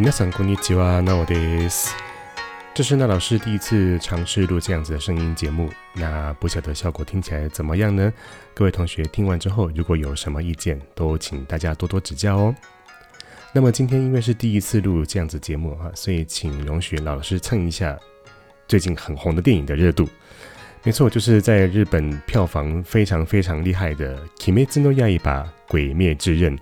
[0.00, 1.94] 皆さんこんにちは、那我です。
[2.74, 8.12] 这是那老师第一次尝试录这样子的声音节目，那不晓得效果听起来怎么样呢？
[8.54, 12.54] 各位同学听完之后，如果有什么意见，都请大家多多指教哦。
[13.52, 17.98] 那么今天因为是第一次录这样子节目哈，所以请容许老师蹭一下
[18.68, 20.06] 最近很红的电影的热度。
[20.82, 26.56] 没错，就是在日本票房非常非常厉害的《Kimetsu no Yaiba》鬼灭之刃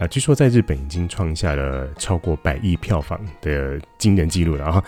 [0.00, 4.82] 啊，据说在日本已经创下了超过百亿票房的惊人记录了啊！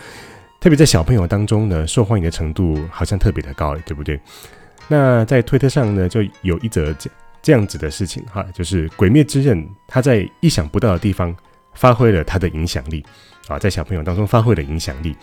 [0.59, 4.19] 特别在小朋友当中呢，受欢迎的程度好像特别的高，对不对？
[4.87, 7.11] 那在推特上呢，就有一则这
[7.43, 11.35] 这样子的事情哈，就是《鬼灭之刃》它在意想不到的地方
[11.75, 13.05] 发挥了它的影响力
[13.47, 15.15] 啊，在小朋友当中发挥了影响力。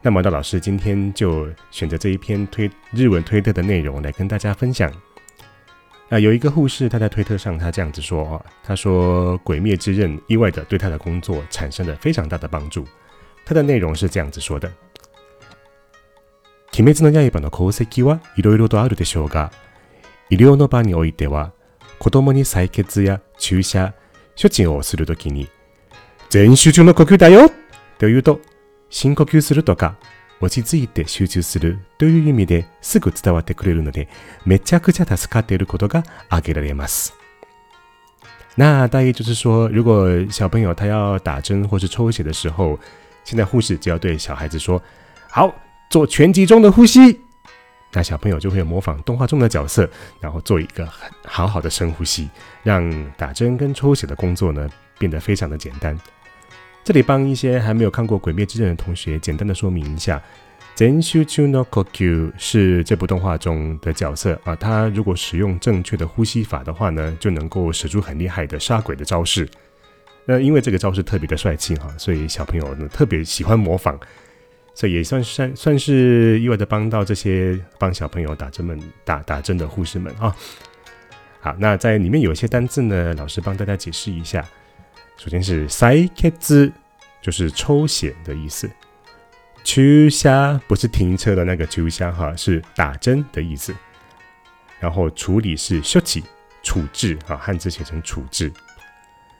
[0.00, 4.90] 那么，道老师今天就选择这一篇推日文推特的内容来跟大家分享。
[6.10, 12.86] 啊，有一个护士，他在推特上他这样子说啊，他说《鬼灭之刃》意外的对他的工作产生了非常大的帮助。
[13.44, 14.70] 他的内容是这样子说的：
[16.72, 19.52] 鬼滅の刃の功績はいろいろとあるでしょうが、
[20.30, 21.52] 医療の場においては、
[21.98, 23.92] 子供に採血や注射、
[24.40, 25.48] 処置をするときに、
[26.30, 27.50] 全集中の呼吸だよ
[27.98, 28.40] というと、
[28.88, 29.96] 深呼吸するとか、
[30.41, 34.09] 落ち着いて集中するという意味ですぐ伝わってくれるので、
[34.45, 37.13] めちゃくちゃ助かっていることが挙げられます。
[38.55, 42.77] 那大意就是说，如果小朋友他要打针或是抽血的时候，
[43.23, 44.81] 现在护士只要对小孩子说：“
[45.29, 45.55] 好，
[45.89, 47.21] 做全集中的呼吸。”
[47.95, 52.29] 那小朋友就会模仿动画中的角色，然后做一个很好好的深呼吸，
[52.63, 55.97] 让打针跟抽血的工作呢变得非常的简单。
[56.88, 60.18] 这里帮一些还没有看过《鬼灭之刃》的同学简单的说明一下，
[60.74, 69.46] 全集中の呼吸是这部动画中的角色啊，他如果使用正确的呼吸法的话呢，就能够使出很厉害的杀鬼的招式。
[70.24, 73.98] 那因为这个招式特别的帅气哈，所以小朋友呢特别喜欢模仿，
[74.72, 80.34] 所以也算算算是意外的帮到这些帮小朋友打针们打打针的护士们啊。
[81.40, 84.42] 好，那在里面有一些单字呢，老师帮大家解释一下。
[85.18, 86.72] 首先是採血，
[87.20, 88.70] 就是抽血的意思。
[89.64, 93.74] 注射不是停车的那个注射哈，是打针的意思。
[94.78, 96.22] 然后处理是修起，
[96.62, 98.50] 处置啊，汉字写成处置。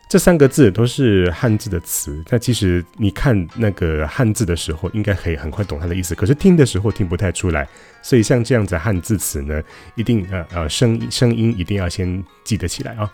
[0.08, 6.12] 这三个字都是汉字的词，但其实你看那个汉字的时候，应该可以很快懂它的意思。
[6.12, 7.68] 可是听的时候听不太出来，
[8.02, 9.62] 所以像这样子汉字词呢，
[9.94, 13.08] 一定呃呃声声音一定要先记得起来啊。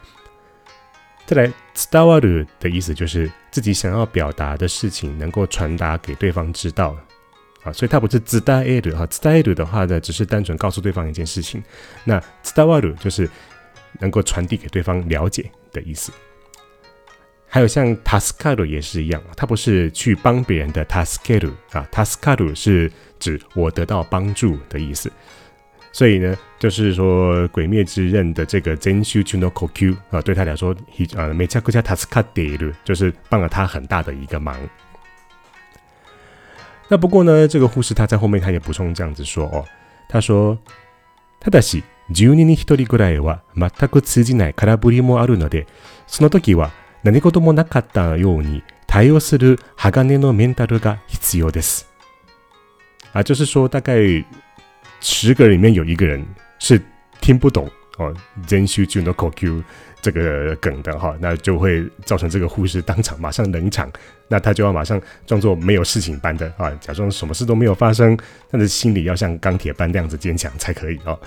[1.26, 6.96] 再来 s t a w a r 的意思就是自己想要表达的事情能够传达给对方知道
[7.62, 11.62] 啊，所以它不是 z d a e r 哈 z d a e r 的话呢，只是单纯告诉对方一件事情。
[12.04, 13.28] 那 s t a w a r 就是
[14.00, 16.12] 能够传递给对方了解的意思。
[17.48, 25.10] 还有像 taskaru 也是一样，它不是去帮别人的 t a s k a r u 啊，taskaru 是指我得到帮助的意思。
[25.92, 30.75] 所以呢，就是说《鬼灭之刃》的这个 Zenshu no Kokyu 啊，对他来说，
[31.15, 34.57] 呃，めちゃくちゃ助かっている，就是帮了他很大的一个忙。
[36.89, 39.65] 那不过呢，这个护士他在后面他也补充这样子说哦，
[40.09, 40.57] 他说，
[41.39, 45.65] ただし12人一人ぐらいは全く通じない空振りもあるので、
[46.07, 46.71] その時は
[47.03, 51.87] 何事もなかったように対応する鋼のメンタルが必要です。
[53.13, 54.25] 啊，就是说大概。
[55.01, 56.27] 十个人里面有一个人
[56.58, 56.80] 是
[57.20, 58.14] 听不懂哦
[58.46, 59.62] z e n s h u no kou，
[60.02, 63.90] 这个梗的哈，那就会造成这个护士当场马上冷场，
[64.28, 68.18] 那他就要马上装作没有事情般的啊，假装什么事都没有发生，
[68.50, 71.18] 但是心里要像钢铁般那样子坚强才可以哦。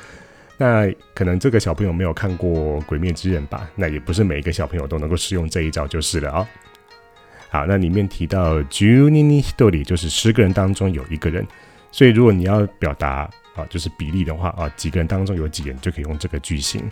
[0.57, 3.67] 那可能这个小朋友没有看过《鬼灭之刃》吧？
[3.75, 6.47] 那也不是每一个小朋友都能够使用这一招就是了啊。
[7.49, 11.47] 好，那里面提到 junini hitori 就是十个人当中有一个人，
[11.91, 13.29] 所以如果你要表达。
[13.57, 16.89] 啊，就是比例的话啊，几个人当中有几个人就可以用这个句型。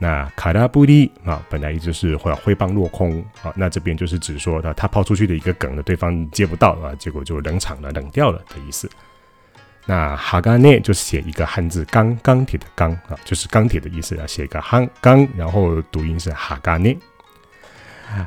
[0.00, 8.88] 那卡拉布利啊，本来一直是会挥棒落空啊，那这边就是指说他他抛出去的一个梗呢，对方接不到啊，结果就冷场了、冷掉了的意思。
[9.86, 16.96] 那哈嘎内就写一个汉字钢，钢铁的钢啊，就是钢铁的意思啊，写一个夯钢，然后读音是哈嘎内。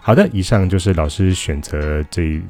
[0.02, 2.42] 好的，以上就是老师选择这。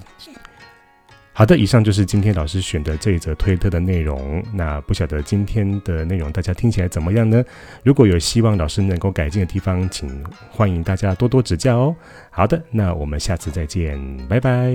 [1.42, 4.44] 好的，以上就是今天老师选的这一则推特的内容。
[4.54, 7.44] 那不晓得今天的内容大家听起来怎么样呢？
[7.82, 11.96] 如果有希望老师能够改进的地方，请欢迎大家多多指教哦。
[12.30, 14.00] 好的，那我们下次再见，
[14.30, 14.72] 拜拜。